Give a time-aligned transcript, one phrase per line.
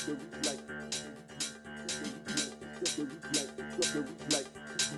[0.00, 0.60] Drop the weak like,
[1.60, 1.90] drop
[2.80, 4.88] the weak like, drop the weak like, drop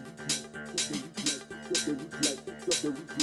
[1.82, 3.21] the weak like, drop the weak like.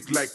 [0.00, 0.29] freak like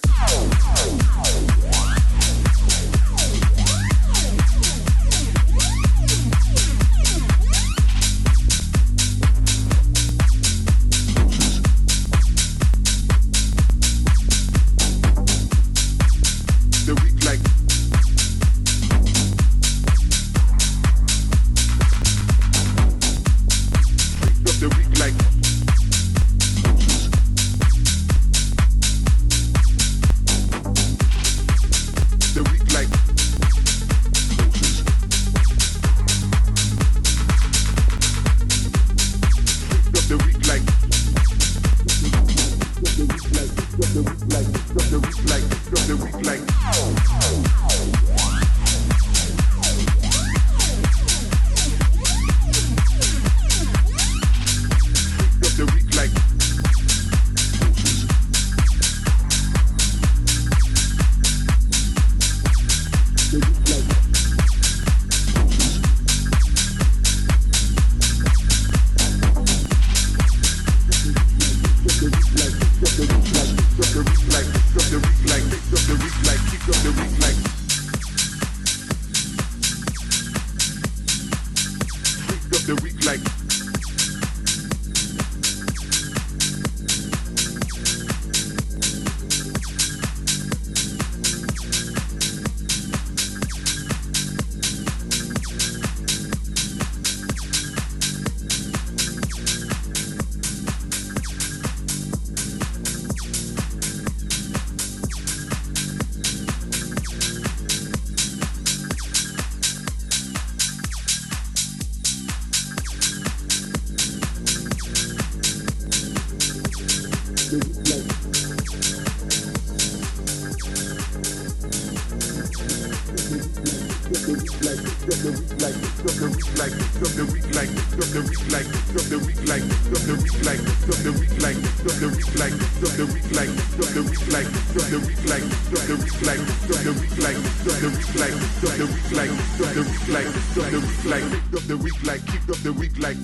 [141.67, 143.17] the weak like keep up the weak like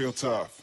[0.00, 0.59] feel tough.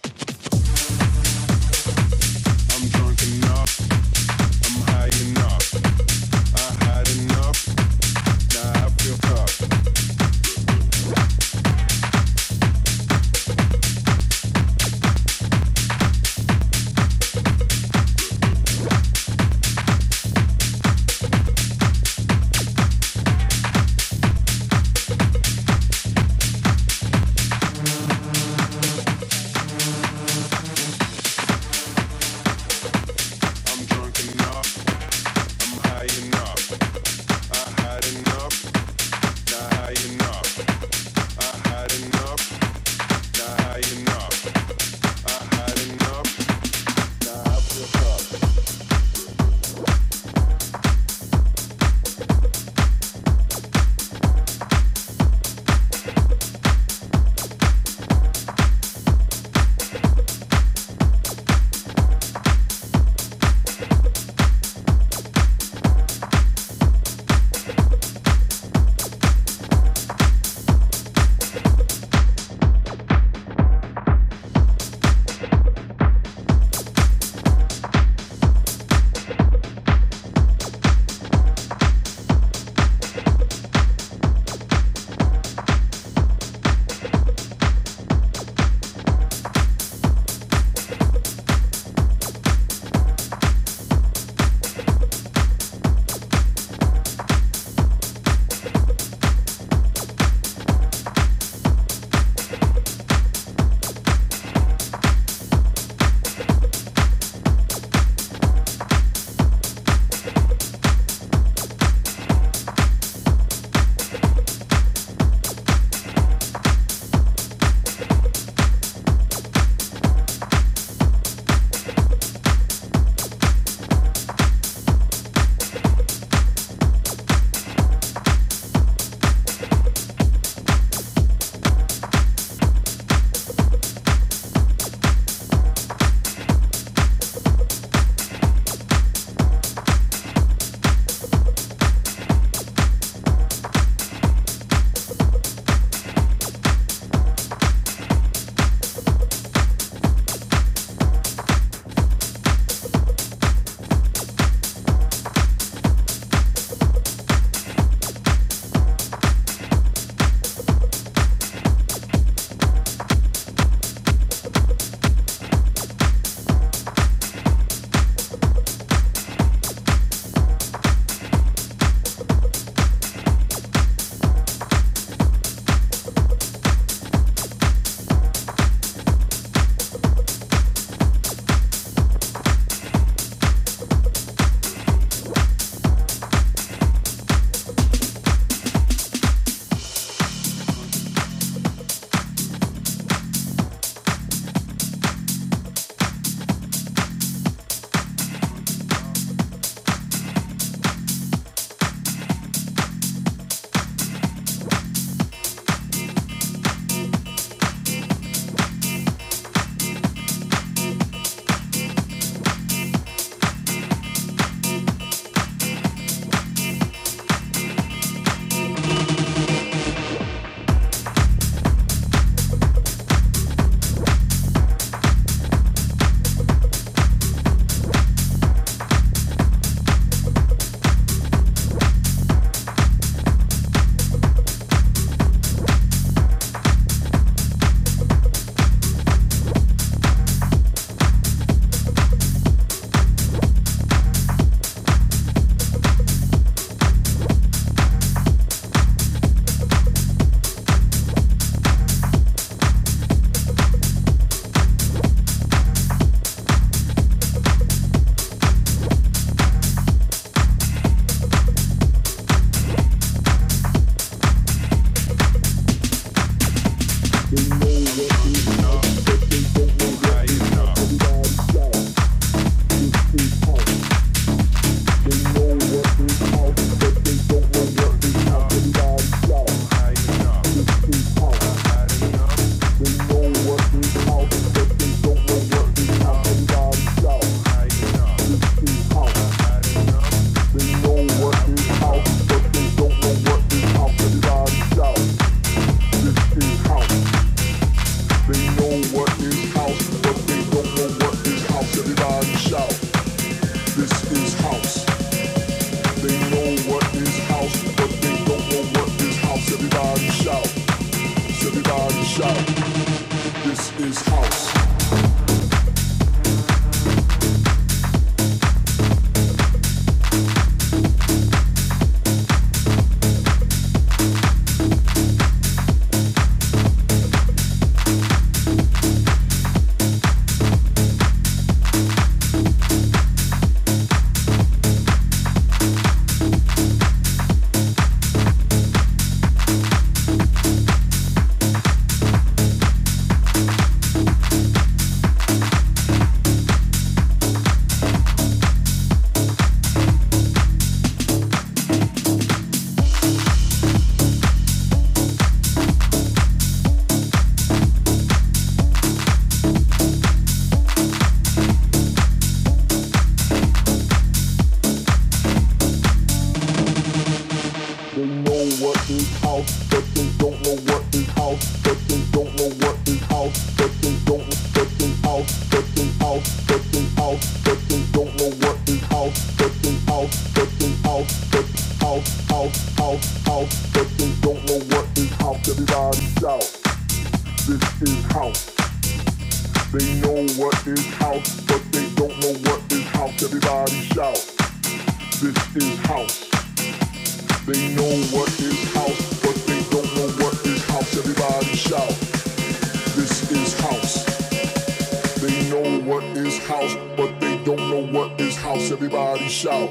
[408.19, 408.71] is house.
[408.71, 409.69] Everybody shout.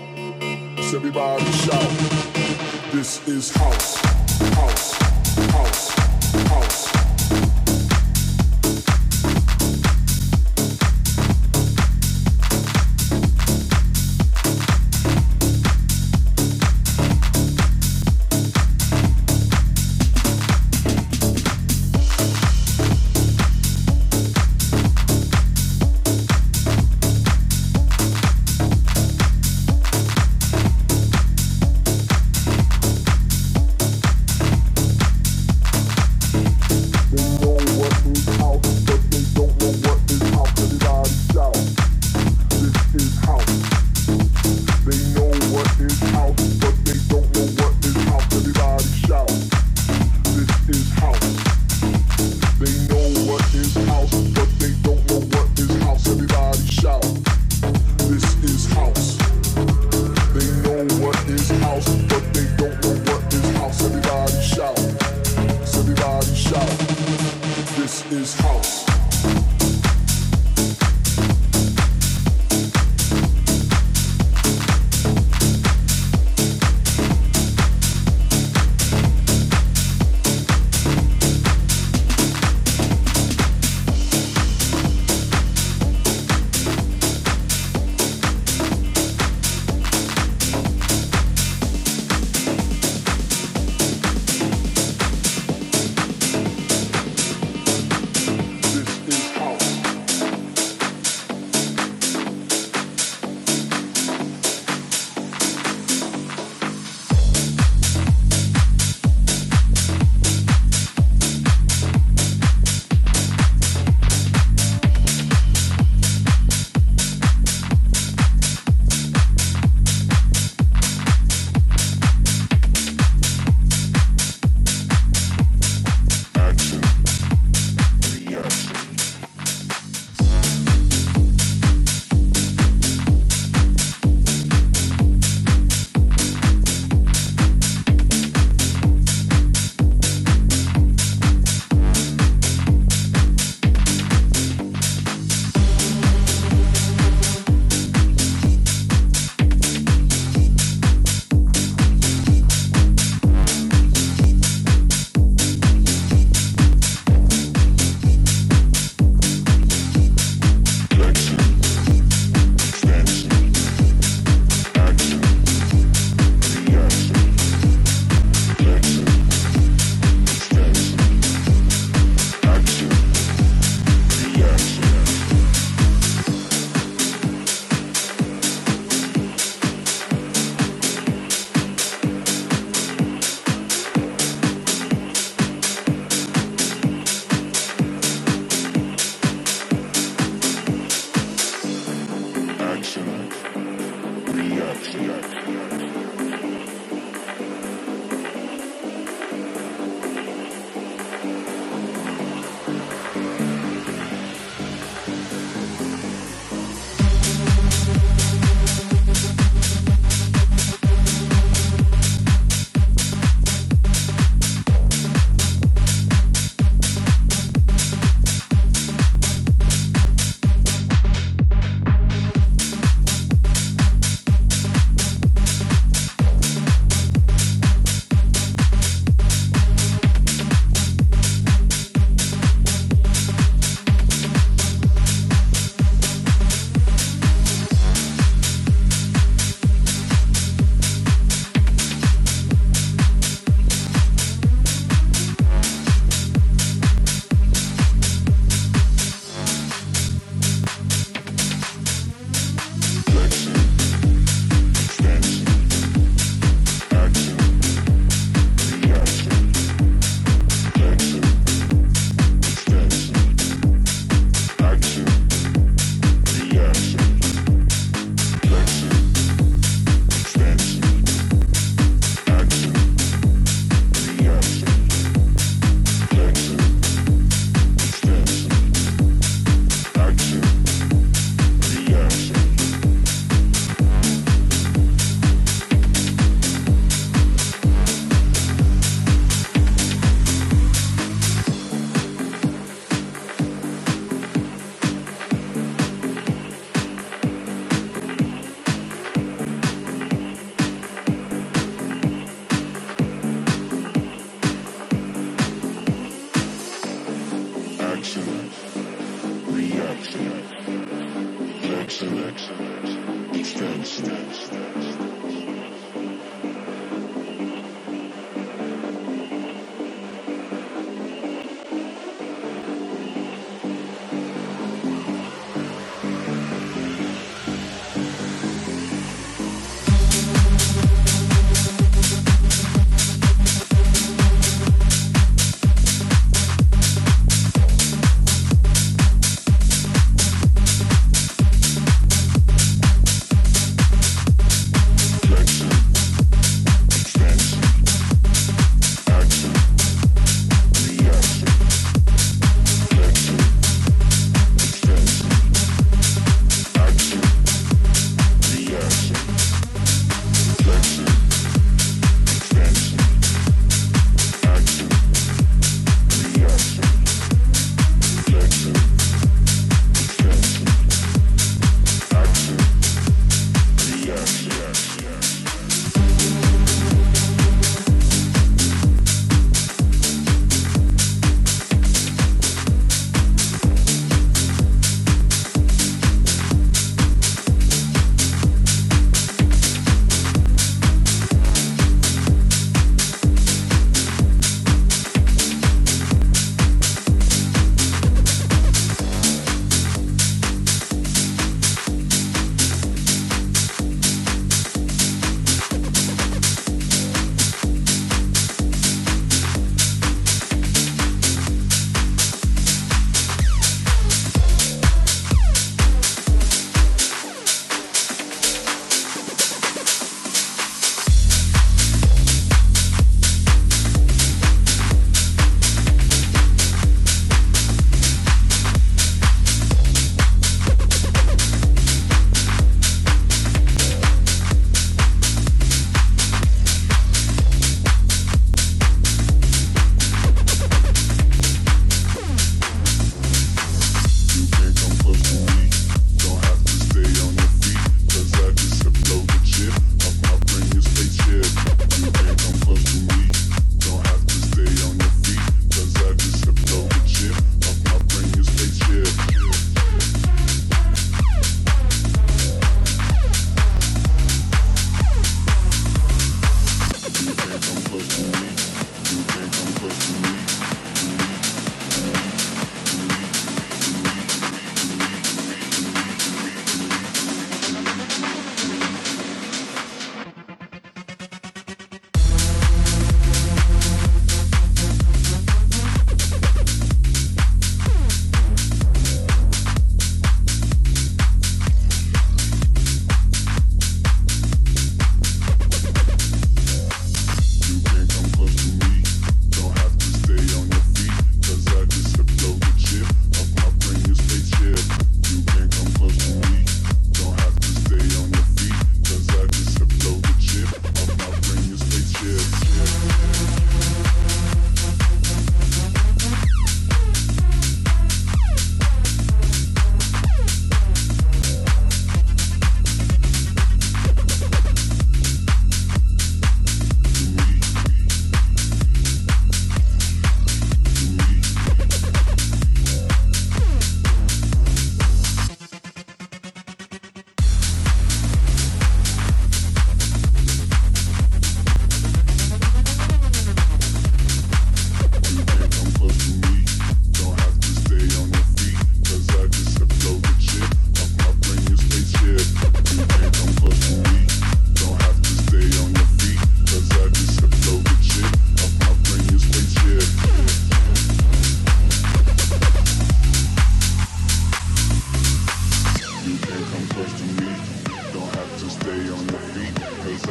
[0.94, 1.90] Everybody shout.
[2.92, 3.96] This is house.
[4.54, 4.95] House.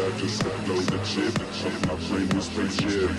[0.06, 3.10] Just the chip of my brain spaceship.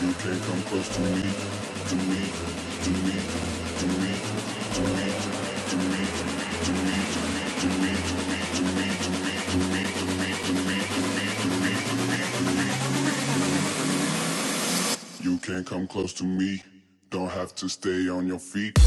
[0.00, 1.22] You can't come close to me,
[1.88, 2.22] to me,
[2.84, 3.16] to me,
[3.78, 4.15] to me,
[15.66, 16.62] come close to me.
[17.10, 18.78] Don't have to stay on your feet.